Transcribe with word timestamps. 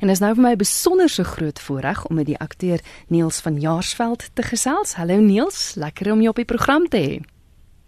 En 0.00 0.08
is 0.08 0.20
nou 0.24 0.30
vir 0.34 0.42
my 0.42 0.52
'n 0.52 0.56
besonderse 0.56 1.24
groot 1.24 1.60
voorreg 1.60 2.06
om 2.06 2.14
met 2.14 2.26
die 2.26 2.38
akteur 2.38 2.80
Niels 3.08 3.40
van 3.40 3.60
Jaarsveld 3.60 4.34
te 4.34 4.42
gesels. 4.42 4.94
Hallo 4.94 5.16
Niels, 5.16 5.74
lekker 5.74 6.12
om 6.12 6.18
jou 6.18 6.28
op 6.28 6.36
die 6.36 6.44
program 6.44 6.88
te 6.88 6.96
hê. 6.96 7.20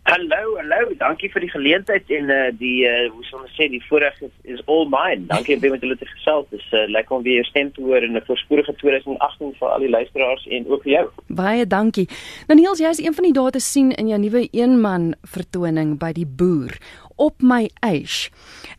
Hallo, 0.03 0.57
hallo. 0.57 0.95
Dankie 0.99 1.31
vir 1.31 1.41
die 1.41 1.51
geleentheid 1.51 2.11
en 2.11 2.31
uh 2.31 2.51
die 2.59 2.85
uh 2.85 3.11
hoe 3.13 3.25
sou 3.25 3.41
ons 3.41 3.53
sê 3.57 3.69
die 3.71 3.85
voorreg 3.89 4.21
is, 4.21 4.33
is 4.43 4.63
all 4.67 4.85
mine. 4.91 5.27
Dankie 5.27 5.59
vir 5.59 5.71
met 5.71 5.81
julle 5.81 5.97
te 5.97 6.09
gesels. 6.11 6.47
Dis 6.51 6.73
uh, 6.73 6.89
lekker 6.91 7.17
om 7.17 7.23
weer 7.23 7.39
jou 7.39 7.45
stem 7.45 7.73
te 7.73 7.81
hoor 7.81 8.03
in 8.03 8.17
'n 8.17 8.25
voorspoedige 8.27 8.75
2018 8.75 9.55
vir 9.59 9.69
al 9.69 9.79
die 9.79 9.91
luisteraars 9.91 10.47
en 10.47 10.67
ook 10.69 10.83
vir 10.83 10.93
jou. 10.93 11.07
Baie 11.29 11.67
dankie. 11.67 12.09
Nou 12.49 12.61
Niels, 12.61 12.79
jy 12.79 12.89
is 12.89 12.99
een 12.99 13.15
van 13.15 13.25
die 13.25 13.33
dae 13.33 13.51
te 13.51 13.61
sien 13.61 13.93
in 13.93 14.09
jou 14.09 14.19
nuwe 14.19 14.49
eenman 14.51 15.15
vertoning 15.23 15.99
by 15.99 16.13
die 16.13 16.27
boer 16.27 16.77
op 17.23 17.43
my 17.43 17.71
age. 17.87 18.31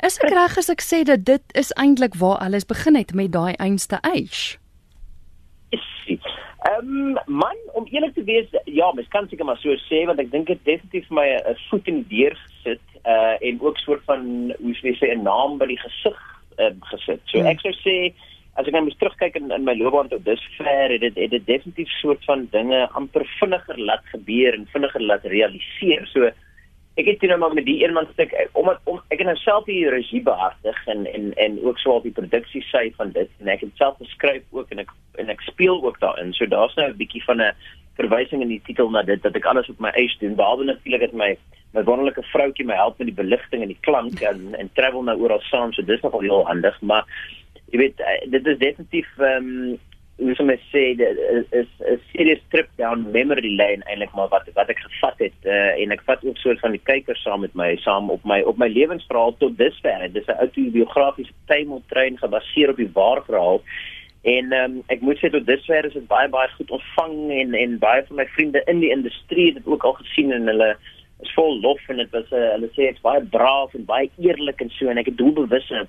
Is 0.04 0.20
ek 0.20 0.34
reg 0.36 0.57
as 0.59 0.70
ek 0.73 0.84
sê 0.84 1.04
dat 1.07 1.23
dit 1.30 1.55
is 1.55 1.71
eintlik 1.80 2.20
waar 2.20 2.41
alles 2.44 2.68
begin 2.68 3.00
het 3.00 3.16
met 3.16 3.32
daai 3.32 3.55
einste 3.55 4.02
age? 4.04 4.59
Ehm 6.63 7.16
um, 7.18 7.18
man, 7.27 7.58
om 7.73 7.88
eerlik 7.91 8.13
te 8.13 8.23
wees, 8.23 8.48
ja, 8.66 8.91
mens 8.95 9.08
kan 9.12 9.27
seker 9.27 9.45
maar 9.45 9.59
so 9.59 9.76
sê 9.90 10.05
want 10.08 10.20
ek 10.23 10.30
dink 10.32 10.48
dit 10.48 10.62
definitief 10.63 11.09
vir 11.09 11.18
my 11.18 11.26
'n 11.35 11.58
voet 11.70 11.88
in 11.91 11.98
die 12.04 12.20
deur 12.20 12.35
gesit 12.44 12.85
uh 13.04 13.35
en 13.48 13.59
ook 13.62 13.77
soort 13.77 14.04
van 14.08 14.54
hoe 14.60 14.76
sê 14.80 14.94
jy 14.96 15.12
'n 15.12 15.27
naam 15.27 15.57
by 15.60 15.68
die 15.68 15.82
gesig 15.82 16.20
uh, 16.60 16.71
gesit. 16.91 17.20
So 17.26 17.40
hmm. 17.40 17.52
ek 17.52 17.60
sou 17.60 17.73
sê 17.84 18.13
as 18.55 18.68
ek 18.68 18.73
nou 18.73 18.84
moet 18.85 18.99
terugkyk 19.02 19.35
in, 19.35 19.52
in 19.52 19.66
my 19.68 19.76
loopbaan 19.76 20.07
tot 20.07 20.23
dusver, 20.26 20.94
het 20.94 21.02
dit 21.02 21.16
het 21.18 21.32
dit 21.32 21.46
definitief 21.46 21.90
soort 21.99 22.23
van 22.30 22.48
dinge 22.55 22.88
amper 22.99 23.26
vinniger 23.40 23.80
laat 23.90 24.05
gebeur 24.16 24.54
en 24.54 24.68
vinniger 24.71 25.02
laat 25.02 25.26
realiseer. 25.26 26.07
So 26.13 26.32
ek 26.96 27.08
het 27.10 27.22
nou 27.26 27.40
maar 27.42 27.54
met 27.54 27.66
die 27.66 27.80
eenman 27.82 28.08
stuk 28.14 28.32
eh, 28.32 28.46
omdat 28.52 28.80
om, 28.90 29.00
ek 29.10 29.24
het 29.24 29.28
nou 29.28 29.38
self 29.42 29.66
die 29.66 29.90
regie 29.90 30.22
behartig 30.22 30.78
en 30.88 31.06
en 31.10 31.32
en 31.42 31.58
ook 31.64 31.80
so 31.82 31.96
op 31.98 32.04
die 32.06 32.14
produksie 32.14 32.62
sy 32.70 32.92
van 32.98 33.12
dit 33.16 33.30
en 33.42 33.50
ek 33.54 33.64
het 33.66 33.82
self 33.82 33.98
geskryf 33.98 34.44
ook 34.52 34.70
en 34.70 34.84
ek 34.84 34.92
en 35.22 35.30
ek 35.30 35.42
speel 35.42 35.82
ook 35.84 36.00
daarin. 36.00 36.34
So 36.34 36.46
daar's 36.46 36.76
nou 36.76 36.90
'n 36.90 36.98
bietjie 36.98 37.24
van 37.24 37.41
'n 37.41 37.55
verwysing 37.98 38.41
in 38.41 38.48
die 38.48 38.62
titel 38.66 38.90
na 38.90 39.02
dit 39.02 39.22
dat 39.24 39.35
ek 39.35 39.46
alles 39.46 39.70
op 39.70 39.80
my 39.80 39.90
eie 39.90 40.16
doen. 40.20 40.35
Behalwe 40.35 40.63
natuurlik 40.63 41.02
dat 41.02 41.13
my 41.13 41.38
my 41.74 41.84
wonderlike 41.84 42.24
vroutjie 42.24 42.66
my 42.66 42.76
help 42.76 42.98
met 42.98 43.07
die 43.07 43.24
beligting 43.24 43.62
en 43.62 43.68
die 43.68 43.82
klank 43.82 44.22
en 44.22 44.55
en 44.55 44.70
travel 44.74 45.04
nou 45.04 45.18
oral 45.20 45.41
saam. 45.41 45.74
So 45.74 45.82
dis 45.82 46.02
nogal 46.02 46.22
heel 46.22 46.46
handig, 46.46 46.82
maar 46.82 47.05
jy 47.72 47.78
weet 47.78 48.00
eh, 48.00 48.30
dit 48.30 48.48
is 48.48 48.57
definitief 48.57 49.10
ehm 49.18 49.50
um, 49.50 49.80
hoe 50.18 50.36
sou 50.38 50.46
mens 50.46 50.62
sê 50.70 50.84
dit 50.98 51.22
is 51.52 51.70
'n 51.80 52.00
serious 52.12 52.42
trip 52.50 52.70
down 52.78 53.06
memory 53.12 53.56
lane 53.58 53.84
eintlik 53.90 54.14
maar 54.14 54.30
wat 54.30 54.46
wat 54.54 54.70
ek 54.70 54.80
gevat 54.80 55.18
het 55.18 55.40
uh, 55.46 55.82
en 55.82 55.92
ek 55.92 56.04
vat 56.06 56.26
ook 56.26 56.38
soort 56.38 56.60
van 56.60 56.72
die 56.72 56.84
kykers 56.84 57.22
saam 57.22 57.42
met 57.42 57.56
my 57.56 57.76
saam 57.76 58.10
op 58.10 58.24
my 58.24 58.41
op 58.41 58.58
my 58.58 58.68
lewensverhaal 58.68 59.36
tot 59.38 59.58
dusver. 59.58 60.00
Dit 60.14 60.22
is 60.22 60.30
'n 60.30 60.40
autobiografiese 60.46 61.34
tuimeltrein 61.46 62.18
gebaseer 62.18 62.70
op 62.70 62.78
die 62.78 62.90
waar 62.94 63.24
verhaal. 63.26 63.62
En 64.22 64.53
um, 64.53 64.84
ek 64.88 65.02
moet 65.02 65.18
sê 65.18 65.30
tot 65.30 65.46
dusver 65.46 65.86
is 65.86 65.94
dit 65.94 66.08
baie 66.08 66.30
baie 66.30 66.50
goed 66.50 66.72
ontvang 66.72 67.31
en 67.31 67.53
en 67.53 67.80
baie 67.80 68.03
van 68.08 68.16
my 68.16 68.28
vriende 68.36 68.62
in 68.66 68.80
die 68.80 68.91
industrie 68.91 69.46
het 69.46 69.56
dit 69.56 69.68
ook 69.68 69.84
al 69.84 69.94
gesien 69.94 70.31
en 70.31 70.47
hulle 70.47 70.78
is 71.24 71.34
vol 71.35 71.59
lof 71.63 71.81
en 71.90 71.97
dit 72.02 72.12
was 72.12 72.29
'n 72.31 72.35
uh, 72.35 72.52
hulle 72.56 72.69
sê 72.75 72.88
dit's 72.90 73.02
baie 73.02 73.22
braaf 73.35 73.74
en 73.74 73.85
baie 73.85 74.09
eerlik 74.19 74.62
en 74.62 74.69
so 74.69 74.90
en 74.90 74.97
ek 74.97 75.12
het 75.12 75.18
doelbewus 75.18 75.69
'n 75.72 75.88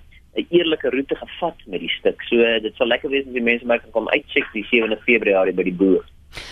eerlike 0.50 0.90
roete 0.90 1.16
gevat 1.16 1.58
met 1.66 1.80
die 1.80 1.94
stuk. 1.98 2.22
So 2.22 2.36
dit 2.36 2.74
sal 2.76 2.86
lekker 2.86 3.10
wees 3.10 3.26
as 3.26 3.32
die 3.32 3.42
mense 3.42 3.66
my 3.66 3.78
kan 3.78 3.90
kom 3.90 4.08
uitcheck 4.08 4.50
die 4.52 4.66
7de 4.70 4.98
Februarie 5.06 5.54
by 5.54 5.62
die 5.62 5.78
boer. 5.82 6.04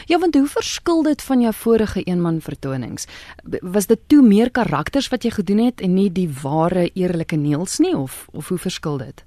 Ja, 0.07 0.19
want 0.19 0.35
hoe 0.35 0.47
verskil 0.47 1.03
dit 1.03 1.23
van 1.23 1.41
jou 1.41 1.53
vorige 1.53 2.03
eenman 2.03 2.41
vertonings? 2.41 3.07
Was 3.63 3.87
dit 3.87 3.99
toe 4.07 4.23
meer 4.23 4.51
karakters 4.51 5.09
wat 5.09 5.25
jy 5.27 5.31
gedoen 5.31 5.65
het 5.67 5.81
en 5.81 5.95
nie 5.95 6.11
die 6.13 6.29
ware 6.43 6.91
eerlike 6.95 7.37
neels 7.37 7.79
nie 7.79 7.95
of 7.97 8.29
of 8.33 8.49
hoe 8.49 8.59
verskil 8.59 8.99
dit? 8.99 9.25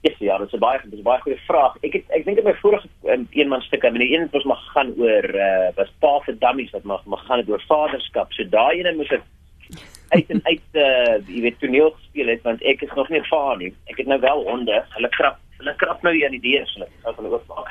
Yes, 0.00 0.18
ja, 0.18 0.38
dit 0.38 0.46
is 0.46 0.52
'n 0.54 0.58
baie 0.58 0.78
dit 0.82 0.92
is 0.92 1.02
baie 1.02 1.20
goeie 1.20 1.38
vraag. 1.46 1.76
Ek 1.82 1.92
het 1.92 2.04
ek 2.08 2.24
dink 2.24 2.38
in 2.38 2.44
my 2.44 2.54
vorige 2.54 2.86
um, 3.04 3.26
eenman 3.30 3.62
stukke, 3.62 3.86
I 3.86 3.90
mean, 3.90 4.12
een 4.12 4.20
het 4.20 4.34
ons 4.34 4.44
maar 4.44 4.62
gaan 4.74 4.94
oor 4.96 5.26
uh 5.34 5.68
was 5.74 5.90
pa 5.98 6.20
vir 6.20 6.38
dummies 6.38 6.70
wat 6.70 6.82
maar 6.82 7.02
maar 7.04 7.18
gaan 7.18 7.42
oor 7.48 7.62
vaderskap. 7.66 8.32
So 8.32 8.44
daai 8.44 8.78
ene 8.78 8.94
moes 8.94 9.10
ek 9.10 9.22
uit 10.08 10.30
en 10.30 10.40
uit 10.44 10.70
uh 10.72 11.18
jy 11.26 11.40
weet 11.40 11.58
toneel 11.58 11.90
gespeel 11.90 12.28
het 12.28 12.42
want 12.42 12.62
ek 12.62 12.82
is 12.82 12.94
nog 12.94 13.08
nie 13.08 13.18
ervaar 13.18 13.56
nie. 13.56 13.74
Ek 13.86 13.96
het 13.96 14.06
nou 14.06 14.20
wel 14.20 14.44
honde. 14.50 14.84
Hulle 14.94 15.08
krap 15.08 15.38
hulle 15.58 15.74
krap 15.76 16.02
nou 16.02 16.14
hier 16.14 16.26
aan 16.26 16.38
die 16.38 16.46
deur 16.46 16.66
so 16.66 16.78
net. 16.78 16.94
Ek 17.02 17.16
gaan 17.16 17.26
oopmaak. 17.26 17.68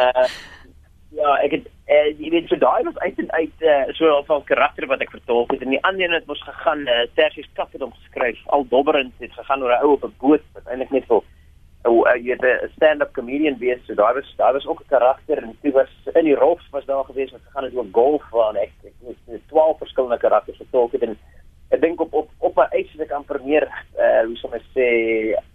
uh 0.00 0.28
ja, 1.20 1.36
ek 1.44 1.58
het 1.58 1.68
uh, 1.68 2.08
jy 2.18 2.30
weet 2.32 2.48
so 2.48 2.56
daai 2.56 2.82
was 2.88 2.98
uit 3.04 3.18
en 3.18 3.30
uit 3.32 3.68
uh, 3.68 3.84
so 3.92 4.08
'n 4.08 4.24
van 4.32 4.44
karakter 4.44 4.86
wat 4.86 5.00
ek 5.04 5.12
vertolk 5.12 5.52
het 5.52 5.62
en 5.62 5.76
die 5.76 5.84
ander 5.84 6.08
een 6.08 6.16
het 6.16 6.26
mos 6.26 6.42
gegaan 6.42 6.88
uh, 6.88 7.04
Tersius 7.14 7.48
hom 7.78 7.92
geskryf. 7.92 8.38
Al 8.46 8.66
dobberend 8.68 9.12
het 9.18 9.32
gegaan 9.32 9.62
oor 9.62 9.76
'n 9.76 9.82
ou 9.84 9.92
op 9.92 10.04
'n 10.04 10.14
boot 10.18 10.42
wat 10.54 10.66
eintlik 10.66 10.90
net 10.90 11.04
so 11.08 11.24
ou 11.88 12.04
uh, 12.08 12.14
jy 12.16 12.36
weet 12.40 12.44
'n 12.44 12.72
stand-up 12.76 13.12
comedian 13.12 13.58
wees. 13.58 13.80
So 13.86 13.94
daai 13.94 14.14
was 14.14 14.34
daai 14.36 14.52
was 14.52 14.66
ook 14.66 14.80
'n 14.80 14.92
karakter 14.94 15.42
en 15.42 15.56
dit 15.60 15.72
was 15.72 15.92
in 16.14 16.24
die 16.24 16.34
rolf 16.34 16.60
was 16.70 16.84
daar 16.84 17.04
gewees 17.04 17.30
wat 17.30 17.40
gegaan 17.46 17.64
het 17.64 17.74
oor 17.74 17.86
golf 17.92 18.30
waar 18.30 18.56
ek 18.56 18.72
ek 18.84 19.16
het 19.26 19.48
12 19.48 19.78
verskillende 19.78 20.18
karakters 20.18 20.56
vertolk 20.56 20.92
het 20.92 21.02
en 21.02 21.16
ek 21.70 21.80
dink 21.80 22.00
op 22.00 22.12
op 22.12 22.28
op 22.38 22.56
'n 22.56 22.72
eis 22.78 22.98
ek 22.98 23.10
amper 23.10 23.40
meer 23.44 23.68
uh 23.98 24.22
hoe 24.26 24.36
sou 24.36 24.52
ek 24.54 24.66
sê 24.76 24.86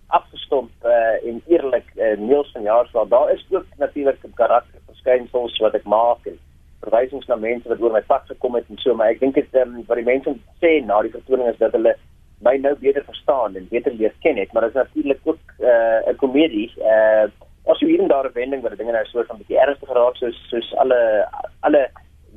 afgestomp 0.08 0.72
uh 0.84 1.18
en 1.30 1.42
eerlik 1.48 1.88
uh, 1.96 2.18
Niels 2.18 2.52
van 2.52 2.64
Jaarsveld 2.64 3.10
daar 3.10 3.32
is 3.32 3.46
ook 3.50 3.66
natuurlik 3.78 4.24
'n 4.24 4.34
karakter 4.34 4.80
verskynsels 4.86 5.58
wat 5.58 5.74
ek 5.74 5.84
maak 5.84 6.26
en 6.26 6.38
verwysings 6.82 7.28
na 7.28 7.36
mense 7.36 7.70
wat 7.70 7.82
oor 7.82 7.92
my 7.92 8.02
pad 8.02 8.24
gekom 8.28 8.56
het 8.56 8.66
en 8.70 8.78
so 8.78 8.94
maar 8.96 9.10
ek 9.10 9.20
dink 9.20 9.36
dit 9.36 9.56
um, 9.56 9.84
wat 9.88 9.98
die 9.98 10.06
mense 10.06 10.36
sê 10.62 10.86
na 10.86 11.02
die 11.02 11.16
vertoning 11.18 11.48
is 11.48 11.58
dat 11.58 11.72
hulle 11.72 11.96
my 12.42 12.56
nou 12.58 12.76
beter 12.80 13.04
verstaan 13.04 13.56
en 13.56 13.68
beter 13.70 13.94
leer 13.94 14.14
ken 14.20 14.38
het 14.38 14.54
maar 14.54 14.68
dit 14.68 14.76
is 14.76 14.82
natuurlik 14.82 15.20
ook 15.24 15.44
'n 15.60 16.10
uh, 16.10 16.18
komedie. 16.18 16.72
Uh 16.78 17.28
as 17.72 17.82
jy 17.82 17.90
hier 17.92 18.02
en 18.02 18.08
daar 18.08 18.26
'n 18.26 18.34
wending 18.34 18.62
wat 18.62 18.78
dinge 18.78 18.92
nou 18.92 19.06
so 19.06 19.24
van 19.24 19.36
'n 19.36 19.40
bietjie 19.42 19.60
ernstig 19.60 19.90
geraak 19.90 20.16
soos 20.16 20.38
soos 20.50 20.76
alle 20.76 21.28
alle 21.60 21.90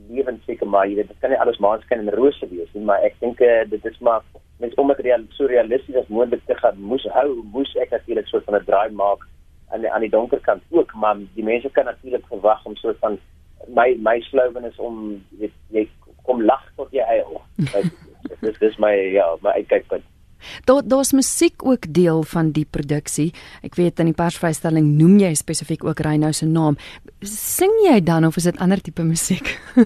lewens 0.08 0.44
seker 0.44 0.66
maar 0.66 0.86
jy 0.86 0.94
weet 0.94 1.08
dit 1.08 1.20
kan 1.20 1.30
nie 1.30 1.38
alles 1.40 1.58
maanskyn 1.58 1.98
en 1.98 2.14
rose 2.14 2.48
wees 2.50 2.72
nie 2.74 2.84
maar 2.84 3.00
ek 3.08 3.14
dink 3.20 3.40
uh, 3.40 3.62
dit 3.70 3.84
is 3.84 3.98
maar 3.98 4.20
mens 4.58 4.74
om 4.74 4.88
dit 4.88 5.00
real 5.06 5.24
so 5.30 5.46
realisties 5.46 5.96
as 5.96 6.08
moontlik 6.08 6.44
te 6.46 6.54
gaan 6.54 6.80
moes 6.90 7.06
hou 7.18 7.28
moes 7.52 7.76
ek 7.76 7.90
natuurlik 7.90 8.28
so 8.28 8.40
van 8.46 8.56
'n 8.56 8.64
draai 8.64 8.90
maak 8.90 9.26
aan 9.72 9.80
die, 9.80 9.90
aan 9.90 10.04
die 10.04 10.14
donker 10.16 10.40
kant 10.40 10.62
ook 10.70 10.94
maar 10.94 11.16
die 11.34 11.44
mense 11.44 11.70
kan 11.70 11.84
natuurlik 11.84 12.26
verwag 12.28 12.64
om 12.64 12.76
so 12.76 12.92
van 13.00 13.18
my 13.68 13.96
my 13.98 14.20
slogan 14.20 14.64
is 14.64 14.78
om 14.78 15.24
jy, 15.38 15.50
jy 15.70 15.88
kom 16.22 16.42
lag 16.42 16.64
tot 16.76 16.90
jy 16.92 17.04
dis 17.56 17.90
my 18.82 18.94
ja 19.14 19.28
my 19.44 19.54
uitkykpunt 19.60 20.08
Daar 20.64 20.82
daar's 20.84 21.12
musiek 21.12 21.64
ook 21.64 21.94
deel 21.94 22.22
van 22.22 22.50
die 22.50 22.66
produksie. 22.70 23.32
Ek 23.62 23.74
weet 23.74 23.98
in 23.98 24.10
die 24.10 24.16
persvrystelling 24.18 24.94
noem 24.98 25.18
jy 25.22 25.34
spesifiek 25.38 25.84
ook 25.84 26.02
Reynou 26.02 26.32
se 26.32 26.46
naam. 26.46 26.78
Sing 27.22 27.72
jy 27.86 28.00
dan 28.02 28.26
of 28.26 28.36
is 28.36 28.48
dit 28.50 28.58
ander 28.58 28.80
tipe 28.80 29.02
musiek? 29.06 29.54
Ja, 29.74 29.84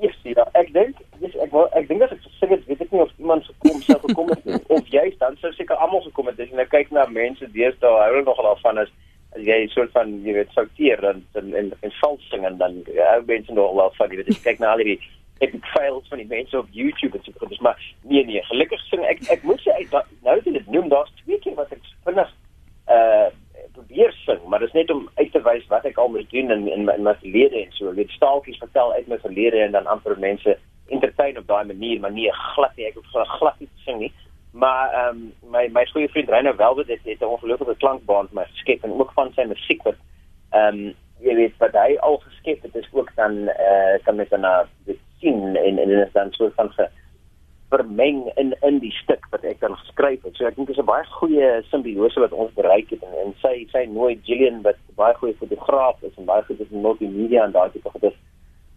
yes, 0.04 0.18
ja, 0.22 0.44
ek 0.52 0.72
dink 0.74 1.00
yes, 1.22 1.34
ek 1.42 1.50
wou 1.54 1.66
ek 1.78 1.88
dink 1.88 2.04
as 2.06 2.14
ek 2.14 2.28
sing 2.38 2.52
dit 2.52 2.68
weet 2.70 2.84
ek 2.86 2.92
nie 2.92 3.02
of 3.02 3.12
iemand 3.18 3.48
gekom 3.48 3.82
sou 3.82 3.98
gekom 4.04 4.30
het 4.34 4.44
nie 4.46 4.60
of 4.76 4.92
juist 4.92 5.18
dan 5.22 5.36
sou 5.40 5.52
seker 5.56 5.80
almal 5.80 6.04
gekom 6.06 6.30
het. 6.30 6.40
As 6.40 6.52
jy 6.52 6.60
nou 6.60 6.68
kyk 6.70 6.92
na 6.94 7.08
mense 7.10 7.50
deesdae 7.56 7.90
hou 7.90 8.06
hulle 8.12 8.24
nogal 8.28 8.52
af 8.52 8.62
van 8.66 8.84
as 8.84 8.92
as 9.36 9.42
jy 9.44 9.58
soort 9.72 9.92
van 9.92 10.12
jy 10.24 10.36
weet 10.38 10.52
souteer 10.56 11.02
dan 11.02 11.24
en 11.40 11.52
en, 11.60 11.72
en 11.84 11.92
vals 12.00 12.30
sing 12.30 12.46
en 12.48 12.56
dan 12.60 12.78
ja, 12.94 13.16
mense 13.26 13.52
nogal 13.52 13.88
af 13.88 13.98
van 14.00 14.12
jy 14.12 14.22
weet 14.22 14.32
as 14.32 14.38
jy 14.38 14.44
kyk 14.50 14.62
na 14.62 14.74
al 14.76 14.84
die 14.84 15.00
epic 15.38 15.64
fails 15.74 16.08
van 16.08 16.18
die 16.18 16.26
mense 16.26 16.58
op 16.58 16.68
YouTube 16.70 17.18
en 17.18 17.24
so. 17.24 17.48
Dis 17.48 17.64
maar 17.64 17.80
nee 18.02 18.24
nee, 18.24 18.42
gelukkig 18.42 18.80
sing 18.90 19.04
ek 19.04 19.24
ek 19.30 19.42
moet 19.42 19.60
sê 19.60 19.74
ek 19.76 19.90
nou 19.92 20.36
dat 20.40 20.44
dit 20.44 20.70
noem 20.72 20.88
daar's 20.88 21.12
twee 21.22 21.38
keer 21.44 21.54
wat 21.54 21.72
ek 21.72 21.82
vinnig 22.04 22.32
uh 22.88 23.28
probeer 23.76 24.12
sing, 24.24 24.40
maar 24.48 24.58
dit 24.58 24.68
is 24.68 24.74
net 24.74 24.90
om 24.90 25.08
uit 25.14 25.32
te 25.32 25.40
wys 25.44 25.66
wat 25.68 25.84
ek 25.84 25.98
al 26.00 26.08
moet 26.08 26.30
doen 26.30 26.50
in 26.50 26.68
in, 26.68 26.88
in 26.88 27.02
my 27.04 27.14
verlede 27.20 27.58
en 27.60 27.72
so. 27.76 27.92
Het 27.96 28.10
staaltjies 28.14 28.60
vertel 28.62 28.92
uit 28.92 29.08
my 29.08 29.18
verlede 29.20 29.60
en 29.60 29.74
dan 29.76 29.86
amper 29.86 30.18
mense 30.18 30.56
entertain 30.88 31.38
op 31.38 31.46
daai 31.46 31.64
manier, 31.64 32.00
maar 32.00 32.12
nie 32.14 32.30
glad 32.54 32.76
nie. 32.76 32.86
Ek 32.86 32.96
hoef 32.96 33.28
glad 33.38 33.58
nie 33.60 33.68
te 33.68 33.82
sing 33.84 33.98
nie. 34.00 34.12
Maar 34.56 34.92
ehm 34.92 35.16
um, 35.16 35.50
my 35.52 35.68
my 35.72 35.84
goeie 35.92 36.08
vriend 36.08 36.28
Reiner 36.32 36.56
Welbet 36.56 36.88
het, 36.88 37.04
het 37.04 37.20
'n 37.20 37.34
ongelooflike 37.34 37.76
klankbaan 37.76 38.28
vir 38.28 38.40
my 38.40 38.46
geskep 38.52 38.84
en 38.84 38.92
ook 39.00 39.12
van 39.12 39.32
sy 39.34 39.44
musiek 39.44 39.82
wat 39.82 39.98
ehm 40.50 40.78
um, 40.78 40.94
jy 41.20 41.34
weet 41.34 41.56
wat 41.58 41.72
hy 41.72 41.96
al 42.00 42.16
geskep 42.24 42.62
het 42.62 42.74
is 42.74 42.88
ook 42.92 43.10
dan 43.16 43.48
eh 43.48 43.94
uh, 43.94 44.04
kan 44.04 44.16
mens 44.16 44.28
dan 44.28 44.40
na 44.40 44.68
sien 45.26 45.42
en 45.56 45.82
en 45.82 45.88
dit 45.88 46.06
is 46.06 46.14
dan 46.14 46.32
so 46.38 46.50
van 46.54 46.70
ge 46.78 46.86
vermeng 47.70 48.30
in 48.36 48.54
in 48.62 48.78
die 48.78 48.92
stuk 48.94 49.26
wat 49.30 49.44
ek 49.44 49.60
dan 49.60 49.74
geskryf 49.76 50.22
het. 50.22 50.36
So 50.38 50.46
ek 50.46 50.56
dink 50.56 50.68
dit 50.70 50.76
is 50.76 50.82
'n 50.82 50.86
baie 50.86 51.04
goeie 51.18 51.48
simbiose 51.70 52.20
wat 52.22 52.32
ons 52.32 52.54
bereik 52.54 52.90
het 52.94 53.02
en, 53.02 53.14
en 53.24 53.34
sy 53.42 53.66
sy 53.72 53.84
nooi 53.90 54.20
Gillian 54.22 54.62
wat 54.62 54.78
baie 54.94 55.14
goeie 55.14 55.34
fotograaf 55.40 56.02
is 56.02 56.14
en 56.16 56.30
baie 56.30 56.42
goed 56.46 56.60
is 56.60 56.70
in 56.70 56.86
multimedia 56.86 57.44
en 57.44 57.52
daai 57.52 57.70
tipe 57.70 57.90
gedis. 57.90 58.16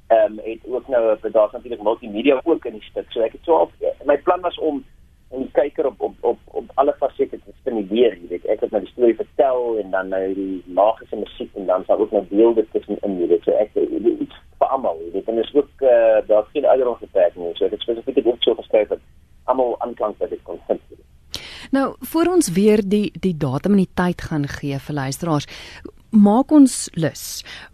Ehm 0.09 0.39
um, 0.39 0.39
het 0.43 0.61
ook 0.65 0.87
nou 0.87 1.03
daar's 1.31 1.51
natuurlik 1.51 1.83
multimedia 1.83 2.41
ook 2.43 2.65
in 2.65 2.79
die 2.79 2.89
stuk. 2.89 3.11
So 3.11 3.21
ek 3.21 3.37
het 3.37 3.43
so 3.43 3.55
al 3.55 3.71
my 4.05 4.17
plan 4.17 4.41
was 4.41 4.57
om 4.59 4.83
'n 5.31 5.51
kyker 5.51 5.85
op 5.85 6.01
op 6.01 6.15
op 6.21 6.39
op 6.45 6.65
alle 6.73 6.95
fasette 6.99 7.37
te 7.37 7.53
stimuleer, 7.61 8.17
jy 8.17 8.27
weet. 8.29 8.45
Ek 8.45 8.59
het 8.59 8.71
nou 8.71 8.81
die 8.81 8.91
storie 8.91 9.15
vertel 9.15 9.77
en 9.77 9.91
dan 9.91 10.07
nou 10.07 10.33
die 10.33 10.63
magiese 10.65 11.15
musiek 11.15 11.55
en 11.55 11.65
dan 11.65 11.83
sal 11.85 11.99
ook 11.99 12.11
nou 12.11 12.23
beelde 12.29 12.65
tussen 12.71 12.97
in, 13.01 13.19
jy 13.19 13.27
weet. 13.27 13.43
So 13.43 13.51
ek 13.51 13.69
jy 13.73 14.01
weet. 14.01 14.28
En 15.29 15.35
dit 15.35 15.45
is 15.45 15.53
ook 15.53 15.69
uh, 15.79 15.89
daar 16.27 16.45
geen 16.53 16.65
ouderdomsbeperking 16.65 17.45
nie. 17.45 17.55
So 17.55 17.69
dit 17.69 17.81
spesifiek 17.81 18.15
het 18.15 18.25
ook 18.25 18.43
so 18.43 18.53
geskryf 18.53 18.87
dat 18.87 18.99
almal 19.43 19.75
aanklank 19.79 20.17
by 20.17 20.27
dit 20.29 20.41
kon 20.43 20.59
vind. 20.67 20.81
Nou, 21.71 21.95
voor 21.99 22.25
ons 22.25 22.51
weer 22.51 22.81
die 22.85 23.11
die 23.19 23.37
datum 23.37 23.71
en 23.71 23.83
die 23.83 23.93
tyd 23.93 24.21
gaan 24.21 24.47
gee 24.47 24.77
vir 24.79 24.95
luisteraars, 24.95 25.45
maak 26.09 26.51
ons 26.51 26.89
lus. 26.93 27.23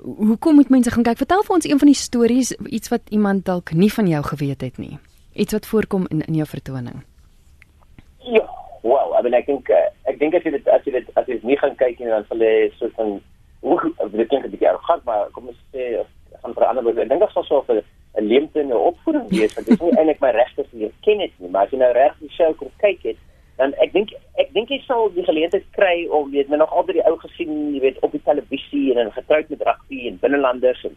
Hoekom 0.04 0.60
moet 0.60 0.70
mense 0.70 0.92
gaan 0.92 1.04
kyk? 1.08 1.22
Vertel 1.24 1.44
vir 1.48 1.56
ons 1.56 1.68
een 1.70 1.80
van 1.80 1.92
die 1.92 2.00
stories, 2.00 2.52
iets 2.68 2.92
wat 2.92 3.08
iemand 3.10 3.46
dalk 3.46 3.72
nie 3.72 3.92
van 3.94 4.08
jou 4.12 4.24
geweet 4.24 4.62
het 4.62 4.78
nie. 4.78 4.98
Iets 5.34 5.56
wat 5.56 5.70
voorkom 5.72 6.08
in 6.10 6.26
in 6.28 6.42
jou 6.42 6.48
vertoning. 6.48 7.04
Ja, 8.20 8.44
well, 8.84 9.16
I 9.20 9.22
mean 9.22 9.40
I 9.40 9.44
think 9.46 9.70
uh, 9.70 9.88
ek 10.12 10.20
dink 10.20 10.36
as 10.36 10.44
jy 10.44 10.52
dit 10.58 10.68
as 10.68 10.84
jy 10.84 10.98
dit 11.00 11.16
as 11.16 11.32
jy 11.32 11.40
nie 11.44 11.60
gaan 11.62 11.76
kyk 11.80 12.00
nie 12.00 12.12
dan 12.12 12.28
sal 12.28 12.44
jy 12.44 12.72
so 12.80 12.92
van 13.00 13.20
hoe 13.66 13.80
dit 14.12 14.28
klink 14.28 14.46
'n 14.46 14.52
bietjie 14.52 14.70
arrogant, 14.70 15.04
maar 15.04 15.32
kom 15.32 15.48
ons 15.48 15.62
sê 15.72 16.04
gaan 16.04 16.15
verander. 16.58 16.88
Ek 16.88 17.10
dink 17.10 17.22
dit 17.22 17.32
sal 17.36 17.44
so 17.44 17.64
'n 17.68 18.28
leemte 18.32 18.60
in 18.60 18.70
'n 18.72 18.84
opvoeding 18.90 19.28
wees 19.30 19.54
want 19.56 19.68
dit 19.68 19.80
is 19.80 19.86
nie 19.86 19.96
eintlik 20.00 20.20
my 20.24 20.32
regte 20.32 20.66
leer 20.72 20.92
ken 21.02 21.18
dit 21.18 21.32
nie, 21.38 21.50
maar 21.50 21.66
as 21.66 21.72
jy 21.72 21.80
nou 21.80 21.92
reg 21.94 22.14
die 22.20 22.32
show 22.38 22.54
kom 22.56 22.72
kyk 22.84 23.02
het, 23.04 23.18
dan 23.58 23.74
ek 23.84 23.92
dink 23.94 24.14
ek 24.42 24.54
dink 24.54 24.70
jy 24.70 24.80
sal 24.86 25.12
die 25.16 25.26
geleentheid 25.28 25.66
kry 25.76 26.08
om 26.08 26.32
weet 26.32 26.50
my 26.50 26.58
nog 26.58 26.72
altyd 26.72 27.00
die 27.00 27.08
ou 27.10 27.18
gesien, 27.18 27.74
jy 27.76 27.82
weet 27.84 28.00
op 28.02 28.12
die 28.12 28.24
televisie 28.24 28.96
en 28.96 29.12
getroud 29.12 29.50
met 29.50 29.68
rugby 29.68 30.08
en 30.08 30.22
binnelanders 30.24 30.84
en 30.90 30.96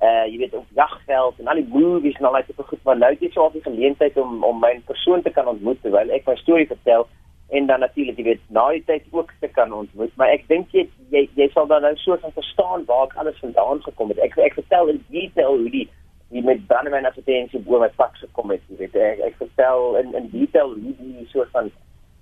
uh 0.00 0.24
jy 0.26 0.38
weet 0.40 0.54
op 0.56 0.66
jagveld 0.74 1.40
en 1.40 1.48
al 1.52 1.60
die 1.60 1.68
movies 1.68 2.16
en 2.18 2.24
al 2.24 2.38
daai 2.38 2.46
tipe 2.48 2.64
goed 2.68 2.84
maar 2.88 2.96
nou 2.96 3.10
het 3.12 3.20
jy 3.20 3.30
so 3.34 3.50
'n 3.50 3.62
geleentheid 3.66 4.16
om 4.16 4.44
om 4.44 4.60
my 4.60 4.80
persoon 4.86 5.22
te 5.22 5.30
kan 5.30 5.46
ontmoet 5.46 5.82
terwyl 5.82 6.10
ek 6.10 6.26
my 6.26 6.36
storie 6.36 6.66
vertel 6.66 7.06
en 7.50 7.66
dan 7.66 7.80
natuurlik 7.80 8.18
jy 8.18 8.24
weet 8.24 8.42
na 8.54 8.68
die 8.70 8.82
tyd 8.86 9.06
ook 9.10 9.32
te 9.40 9.48
kan 9.48 9.72
ontmoet. 9.72 10.12
Maar 10.16 10.34
ek 10.36 10.46
dink 10.48 10.70
jy 10.76 10.86
jy 11.14 11.24
jy 11.38 11.48
sal 11.54 11.66
dan 11.70 11.82
nou 11.82 11.94
so 11.98 12.16
van 12.22 12.34
verstaan 12.36 12.84
waar 12.90 13.08
ek 13.08 13.16
alles 13.22 13.38
vandaan 13.42 13.82
gekom 13.82 14.12
het. 14.14 14.22
Ek 14.26 14.38
ek 14.38 14.58
vertel 14.58 14.92
in 14.94 15.02
detail 15.10 15.58
hoe 15.58 15.72
die 15.74 15.86
die 16.30 16.42
met 16.46 16.66
brandewyn 16.70 17.08
advertensie 17.08 17.62
bo 17.66 17.80
my 17.82 17.90
pak 17.98 18.14
gekom 18.22 18.54
het 18.54 18.62
jy 18.70 18.78
weet. 18.84 18.96
Ek, 18.96 19.22
ek 19.32 19.38
vertel 19.42 19.96
in 20.02 20.14
in 20.14 20.28
detail 20.34 20.76
hoe 20.76 20.96
die 21.02 21.26
soort 21.32 21.50
van 21.56 21.72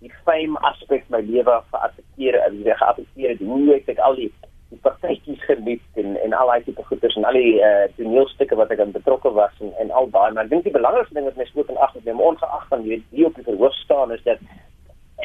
die 0.01 0.13
fame 0.25 0.61
aspek 0.71 1.05
my 1.13 1.21
lewe 1.27 1.57
geaffekteer 1.73 2.39
en 2.47 2.63
wie 2.63 2.77
geaffekteer 2.83 3.35
het 3.35 3.43
hoe 3.51 3.75
ek 3.75 3.93
ek 3.97 4.01
al 4.09 4.17
die 4.17 4.31
die 4.69 4.79
partytjies 4.85 5.45
geniet 5.49 6.01
en 6.01 6.17
en 6.23 6.35
al 6.37 6.51
daai 6.53 6.65
tipe 6.65 6.85
goeders 6.89 7.17
en 7.17 7.25
al 7.29 7.37
die 7.37 7.55
uh, 7.65 7.85
toneelstukke 7.97 8.57
wat 8.61 8.73
ek 8.73 8.81
aan 8.85 8.97
betrokke 8.97 9.33
was 9.37 9.61
en 9.65 9.77
en 9.85 9.93
al 10.01 10.09
daai. 10.17 10.33
Maar 10.33 10.49
ek 10.49 10.57
dink 10.57 10.67
die 10.69 10.77
belangrikste 10.77 11.17
ding 11.17 11.29
wat 11.29 11.37
my 11.41 11.47
spook 11.49 11.69
en 11.73 11.85
ag 11.85 11.95
met 11.97 12.11
my 12.11 12.33
ongeag 12.33 12.67
van 12.73 12.85
jy 12.85 12.97
weet 12.97 13.07
wie 13.13 13.29
op 13.29 13.37
die 13.37 13.47
verhoog 13.49 13.77
staan 13.85 14.13
is 14.17 14.25
dat 14.25 14.41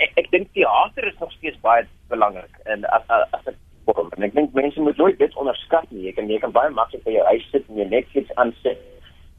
ek 0.03 0.23
ek 0.23 0.31
dink 0.31 0.49
teater 0.53 1.07
is 1.09 1.19
nog 1.19 1.31
steeds 1.37 1.59
baie 1.65 1.85
belangrik 2.11 2.55
en 2.71 2.85
as 2.95 3.03
as, 3.09 3.51
ek 3.51 3.59
kom 3.89 4.09
en 4.15 4.25
ek 4.27 4.35
dink 4.37 4.55
mense 4.57 4.79
moet 4.79 4.97
nooit 4.97 5.19
dit 5.19 5.37
onderskat 5.39 5.89
nie. 5.91 6.07
Jy 6.07 6.15
kan 6.17 6.31
jy 6.31 6.39
kan 6.43 6.55
baie 6.55 6.71
maklik 6.71 7.03
by 7.07 7.15
jou 7.17 7.25
huis 7.31 7.45
sit 7.51 7.69
en 7.69 7.81
jou 7.81 7.87
Netflix 7.91 8.33
aansit 8.43 8.81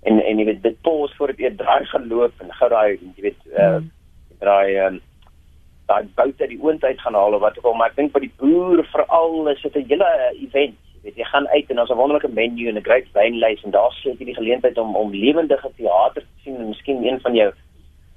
en 0.08 0.20
en 0.20 0.40
jy 0.40 0.46
weet 0.50 0.62
dit 0.62 0.78
pause 0.86 1.16
voor 1.18 1.32
dit 1.32 1.58
draai 1.60 1.84
geloop 1.92 2.44
en 2.44 2.54
gou 2.60 2.70
daai 2.72 2.96
jy 3.00 3.26
weet 3.28 3.42
uh, 3.56 3.80
draai 4.42 4.76
um, 4.86 5.00
daai 5.88 6.04
bout 6.16 6.40
uit 6.40 6.50
die 6.52 6.60
oond 6.60 6.84
uit 6.84 7.00
gaan 7.00 7.18
haal 7.20 7.36
of 7.36 7.44
wat 7.44 7.58
ook 7.58 7.68
al 7.70 7.78
maar 7.80 7.92
ek 7.92 8.00
dink 8.00 8.12
vir 8.16 8.26
die 8.26 8.34
boer 8.40 8.84
veral 8.92 9.52
is 9.52 9.62
dit 9.62 9.76
'n 9.80 9.88
hele 9.92 10.10
event. 10.46 10.78
Jy 10.94 11.02
weet 11.08 11.20
jy 11.20 11.28
gaan 11.32 11.48
uit 11.48 11.70
en 11.70 11.76
daar's 11.76 11.92
'n 11.92 12.00
wonderlike 12.00 12.32
menu 12.40 12.68
en 12.68 12.78
'n 12.78 12.88
groot 12.88 13.08
wynlys 13.12 13.64
en 13.64 13.76
daar 13.76 13.92
sit 14.02 14.18
jy 14.18 14.32
die 14.32 14.40
geleentheid 14.40 14.78
om 14.78 14.96
om 14.96 15.12
lewendige 15.12 15.70
teater 15.76 16.22
te 16.22 16.42
sien 16.44 16.56
en 16.56 16.68
miskien 16.68 17.04
een 17.04 17.20
van 17.20 17.34
jou 17.34 17.52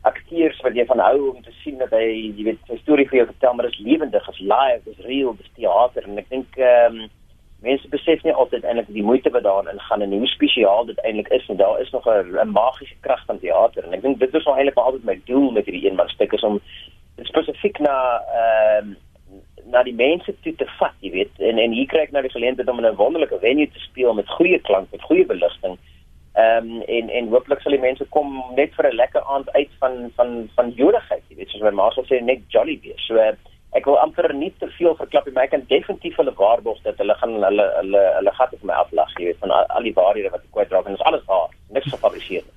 akteurs 0.09 0.59
wat 0.65 0.75
jy 0.75 0.85
van 0.89 1.03
hou 1.03 1.29
om 1.29 1.41
te 1.43 1.53
sien 1.61 1.77
dat 1.81 1.93
hy 1.95 2.07
jy 2.37 2.43
weet 2.49 2.71
'n 2.71 2.81
storie 2.83 3.07
vir 3.09 3.19
jou 3.19 3.27
vertel 3.29 3.53
maar 3.53 3.69
dit 3.69 3.77
is 3.77 3.85
lewendig 3.89 4.29
is 4.33 4.41
live 4.53 4.91
is 4.93 5.05
real 5.05 5.35
dis 5.37 5.55
teater 5.55 6.03
en 6.03 6.17
ek 6.23 6.29
dink 6.29 6.57
ehm 6.57 6.99
um, 7.01 7.07
mense 7.61 7.89
besef 7.89 8.21
nie 8.23 8.33
altyd 8.33 8.63
eintlik 8.63 8.89
die 8.93 9.03
moeite 9.09 9.29
wat 9.33 9.43
daarin 9.43 9.79
gaan 9.89 10.01
en 10.05 10.11
hoe 10.13 10.27
spesiaal 10.29 10.85
dit 10.85 10.99
eintlik 11.01 11.31
is 11.39 11.47
en 11.49 11.57
daar 11.57 11.81
is 11.81 11.89
nog 11.91 12.05
'n 12.05 12.51
magiese 12.51 12.97
krag 13.01 13.25
van 13.25 13.39
teater 13.39 13.83
en 13.83 13.93
ek 13.93 14.01
dink 14.01 14.19
dit 14.19 14.33
is 14.33 14.45
nou 14.45 14.55
eintlik 14.57 14.77
altyd 14.77 15.03
my 15.03 15.19
doel 15.25 15.51
met 15.51 15.65
hierdie 15.65 15.89
eenman 15.89 16.09
stuk 16.09 16.33
is 16.33 16.43
om 16.43 16.61
spesifiek 17.21 17.79
na 17.79 17.97
ehm 18.41 18.91
uh, 18.91 18.95
na 19.71 19.83
die 19.83 19.95
mense 19.95 20.33
toe 20.43 20.53
te 20.55 20.67
vat, 20.77 20.95
jy 21.03 21.11
weet. 21.11 21.39
En 21.43 21.59
en 21.61 21.75
hier 21.75 21.87
kry 21.91 22.05
ek 22.05 22.13
nou 22.15 22.23
die 22.25 22.33
geleentheid 22.33 22.69
om 22.71 22.79
in 22.79 22.87
'n 22.89 22.99
wonderlike 23.01 23.39
venue 23.39 23.67
te 23.67 23.79
speel 23.79 24.13
met 24.13 24.35
goeie 24.37 24.59
klank, 24.59 24.91
met 24.91 25.01
goeie 25.01 25.25
beligting. 25.25 25.77
Ehm 26.37 26.69
um, 26.69 26.81
en 26.81 27.09
en 27.09 27.29
hooplik 27.33 27.61
sal 27.61 27.73
die 27.73 27.81
mense 27.81 28.05
kom 28.15 28.43
net 28.55 28.73
vir 28.77 28.87
'n 28.89 28.99
lekker 29.01 29.23
aand 29.35 29.49
uit 29.51 29.71
van 29.79 30.11
van 30.15 30.49
van 30.55 30.69
joligheid, 30.81 31.23
jy 31.29 31.35
weet, 31.37 31.49
soos 31.49 31.63
my 31.65 31.71
ma 31.71 31.89
sal 31.91 32.05
sê 32.05 32.21
net 32.21 32.41
jolly 32.53 32.79
wees. 32.83 33.01
So 33.07 33.17
ek 33.77 33.85
wil 33.85 33.97
amper 33.99 34.33
nie 34.33 34.53
te 34.59 34.69
veel 34.77 34.95
verklap 34.95 35.25
nie, 35.25 35.33
maar 35.33 35.43
ek 35.43 35.55
kan 35.55 35.65
definitief 35.67 36.15
hulle 36.15 36.33
waarborg 36.37 36.81
dat 36.83 36.97
hulle 36.97 37.15
gaan 37.21 37.33
hulle 37.47 37.65
hulle 37.79 38.03
hulle 38.19 38.33
gat 38.37 38.53
op 38.53 38.63
my 38.63 38.73
aflag, 38.73 39.17
jy 39.17 39.25
weet, 39.25 39.41
van 39.41 39.51
al, 39.51 39.65
al 39.65 39.89
die 39.89 39.97
waarhede 39.97 40.29
wat 40.29 40.45
ek 40.45 40.53
kwyt 40.53 40.71
raak 40.71 40.85
en 40.85 40.95
dit 40.95 41.01
is 41.01 41.07
alles 41.09 41.25
waar, 41.25 41.49
niks 41.69 41.91
gefabriseer 41.91 42.43
nie. 42.45 42.55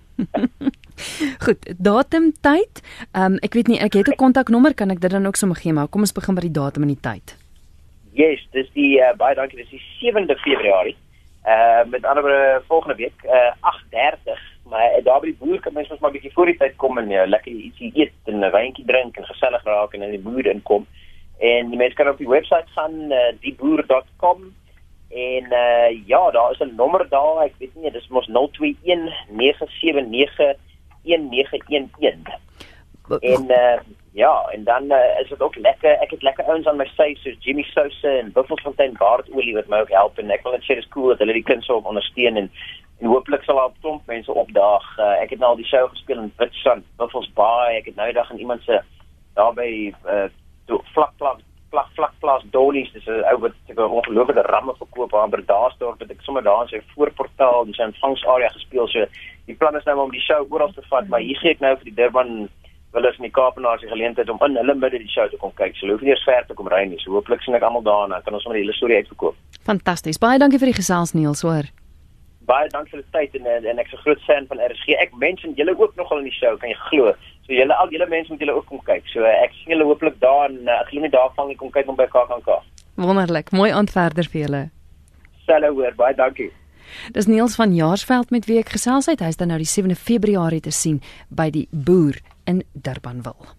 Goed, 1.45 1.73
datum, 1.79 2.33
tyd. 2.41 2.85
Ehm 3.13 3.33
um, 3.33 3.43
ek 3.47 3.55
weet 3.57 3.69
nie, 3.73 3.81
ek 3.81 3.97
het 3.97 4.09
'n 4.09 4.17
kontaknommer, 4.17 4.75
kan 4.75 4.91
ek 4.91 5.01
dit 5.01 5.11
dan 5.11 5.27
ook 5.27 5.37
sommer 5.37 5.57
gee, 5.57 5.73
maar 5.73 5.89
kom 5.89 6.01
ons 6.01 6.13
begin 6.13 6.35
by 6.35 6.41
die 6.41 6.57
datum 6.61 6.83
en 6.83 6.93
die 6.93 7.05
tyd. 7.09 7.37
Yes, 8.13 8.45
dis 8.53 8.69
die 8.75 8.99
uh, 9.01 9.17
baie 9.17 9.35
dankie, 9.35 9.57
dis 9.57 9.71
die 9.71 9.83
7de 10.03 10.37
Februarie. 10.37 10.97
Uh 11.45 11.85
met 11.89 12.05
ander 12.05 12.63
volgende 12.69 12.95
week 12.95 13.23
uh 13.25 13.53
8:30, 13.61 14.41
maar 14.69 14.99
uh, 14.99 15.05
daar 15.05 15.21
by 15.21 15.27
die 15.27 15.37
boer 15.39 15.61
kan 15.61 15.73
mense 15.73 15.91
mos 15.91 16.01
maar 16.01 16.13
bietjie 16.13 16.33
voor 16.33 16.47
die 16.47 16.57
tyd 16.57 16.77
kom 16.77 16.99
en 16.99 17.11
uh, 17.11 17.27
lekker 17.27 17.53
ietsie 17.53 17.93
eet 17.95 18.13
en 18.25 18.39
'n 18.45 18.51
wyntjie 18.51 18.85
drink 18.85 19.17
en 19.17 19.25
gesellig 19.25 19.65
raak 19.65 19.95
en 19.95 20.03
in 20.03 20.11
die 20.11 20.21
boer 20.21 20.47
inkom. 20.47 20.87
En 21.39 21.69
die 21.69 21.79
mense 21.79 21.97
kan 21.97 22.09
op 22.09 22.19
die 22.19 22.29
webwerf 22.29 22.69
gaan 22.77 23.13
uh, 23.13 23.33
dieboer.com 23.41 24.55
en 25.11 25.45
uh 25.53 26.07
ja, 26.07 26.31
daar 26.31 26.51
is 26.51 26.61
'n 26.61 26.75
nommer 26.77 27.09
daar, 27.09 27.43
ek 27.45 27.55
weet 27.59 27.75
nie, 27.75 27.91
dis 27.91 28.09
mos 28.09 28.27
021 28.27 29.11
979 29.29 30.57
1911. 31.03 32.39
En 33.21 33.45
uh, 33.49 33.81
ja, 34.13 34.33
en 34.53 34.65
dan 34.65 34.85
uh, 34.93 35.21
is 35.21 35.29
dit 35.29 35.41
ook 35.41 35.57
lekker. 35.57 35.91
Ek 35.91 36.11
het 36.11 36.23
lekker 36.23 36.45
ouens 36.45 36.67
aan 36.67 36.77
my 36.77 36.87
sy 36.97 37.15
soos 37.23 37.37
Jimmy 37.45 37.63
Souse 37.63 38.09
en 38.09 38.33
Buffelsfontein 38.33 38.97
Baardolie 38.99 39.55
wat 39.55 39.69
my 39.69 39.81
ook 39.85 39.95
help 39.95 40.19
en 40.19 40.31
ek 40.31 40.43
wil 40.43 40.57
net 40.57 40.67
sê 40.67 40.77
dis 40.79 40.89
cool 40.95 41.13
dat 41.13 41.23
hulle 41.23 41.37
die 41.39 41.47
kinders 41.47 41.71
op 41.71 41.87
ondersteun 41.91 42.37
en 42.37 42.51
en 43.01 43.09
hooplik 43.09 43.47
sal 43.47 43.57
daar 43.57 43.77
klomp 43.81 44.07
mense 44.07 44.33
opdaag. 44.33 44.87
Uh, 44.99 45.15
ek 45.23 45.31
het 45.33 45.41
nou 45.41 45.55
al 45.55 45.61
die 45.61 45.69
show 45.69 45.87
gespeel 45.89 46.19
in 46.21 46.33
Witstrand, 46.37 46.85
Buffels 47.01 47.31
Bay. 47.33 47.79
Ek 47.79 47.87
het 47.89 47.97
nou 47.97 48.09
eendag 48.11 48.29
in 48.35 48.43
iemand 48.43 48.67
se 48.67 48.83
daarby 49.39 49.71
uh, 50.05 50.27
vlak 50.93 51.15
vlak 51.17 51.41
vlak 51.71 51.89
vlak 51.95 52.15
plaas 52.21 52.45
Dollies, 52.51 52.91
dis 52.93 53.07
'n 53.07 53.25
ou 53.31 53.39
wat 53.47 53.55
'n 53.69 53.79
ongelooflike 53.79 54.43
ramme 54.43 54.75
verkoop 54.77 55.15
aan 55.15 55.31
Bredasdorp 55.31 56.01
wat 56.01 56.11
ek 56.11 56.23
sommer 56.27 56.43
daar 56.43 56.63
in 56.63 56.69
sy 56.69 56.81
voorportaal 56.95 57.67
en 57.67 57.75
sy 57.75 57.83
ontvangsarea 57.83 58.49
gespeel 58.49 58.89
so 58.89 59.07
die 59.47 59.55
plan 59.55 59.77
is 59.77 59.85
nou 59.85 59.99
om 59.99 60.11
die 60.11 60.21
show 60.21 60.47
oral 60.51 60.73
te 60.73 60.83
vat, 60.91 61.09
maar 61.09 61.21
hier 61.21 61.39
gee 61.39 61.51
ek 61.51 61.61
nou 61.61 61.77
vir 61.77 61.85
die 61.85 61.95
Durban 61.95 62.49
wil 62.93 63.05
is 63.07 63.17
in 63.17 63.27
die 63.29 63.35
Kaapenaars 63.35 63.81
die 63.85 63.91
geleentheid 63.91 64.31
om 64.31 64.39
in 64.47 64.57
hulle 64.59 64.75
midde 64.75 64.99
die 64.99 65.11
show 65.11 65.27
te 65.31 65.39
kom 65.39 65.53
kyk. 65.55 65.77
So 65.79 65.87
hoef 65.87 66.03
nie 66.03 66.11
eers 66.11 66.25
ver 66.27 66.47
te 66.47 66.55
kom 66.59 66.69
ry 66.69 66.85
nie. 66.91 66.99
So 67.03 67.15
hooplik 67.15 67.43
sien 67.45 67.55
ek 67.55 67.67
almal 67.67 67.85
daar 67.87 68.09
en 68.09 68.15
dan 68.17 68.25
kan 68.27 68.35
ons 68.35 68.43
sommer 68.43 68.59
die 68.59 68.65
hele 68.65 68.77
storie 68.77 68.99
uitverkoop. 69.03 69.37
Fantasties. 69.69 70.19
Baie 70.19 70.41
dankie 70.43 70.59
vir 70.59 70.73
die 70.73 70.79
gesels 70.81 71.15
Niels, 71.15 71.45
hoor. 71.47 71.69
Baie 72.51 72.71
dankie 72.75 72.97
vir 72.97 73.05
die 73.05 73.13
tyd 73.15 73.37
en 73.39 73.69
en 73.71 73.79
ek's 73.79 73.95
'n 73.95 74.03
groot 74.05 74.23
fan 74.27 74.47
van 74.51 74.59
RSG. 74.67 74.99
Ek 74.99 75.15
mention 75.15 75.55
julle 75.55 75.79
ook 75.79 75.95
nogal 75.97 76.19
in 76.19 76.25
die 76.31 76.39
show, 76.41 76.57
kan 76.59 76.71
jy 76.71 76.79
glo? 76.91 77.15
So 77.47 77.53
julle 77.53 77.75
al 77.75 77.91
julle 77.91 78.09
mense 78.09 78.31
moet 78.33 78.41
julle 78.41 78.57
ook 78.59 78.67
kom 78.67 78.83
kyk. 78.85 79.07
So 79.15 79.25
ek 79.25 79.53
sien 79.53 79.73
julle 79.75 79.85
hooplik 79.85 80.19
daar 80.21 80.51
en 80.51 80.69
ek 80.69 80.89
glo 80.89 81.01
nie 81.01 81.11
daar 81.11 81.31
vang 81.37 81.51
ek 81.51 81.59
kom 81.59 81.71
kyk 81.71 81.89
om 81.89 81.97
by 81.97 82.07
KAKNK. 82.07 82.49
Wonderlik. 82.97 83.53
Mooi 83.53 83.71
aand 83.71 83.91
verder 83.91 84.25
vir 84.25 84.41
julle. 84.41 84.71
Selfe 85.47 85.73
hoor. 85.75 85.95
Baie 85.95 86.15
dankie. 86.15 86.51
Dis 87.17 87.29
Niels 87.31 87.55
van 87.59 87.75
Jaarsveld 87.75 88.31
met 88.31 88.49
wie 88.51 88.59
ek 88.63 88.75
gesels 88.77 89.11
het. 89.11 89.23
Hy's 89.25 89.41
dan 89.41 89.53
nou 89.53 89.61
die 89.63 89.71
7de 89.71 89.99
Februarie 89.99 90.63
te 90.65 90.75
sien 90.75 91.01
by 91.29 91.51
die 91.55 91.67
Boer 91.71 92.21
in 92.51 92.63
Durbanville. 92.73 93.57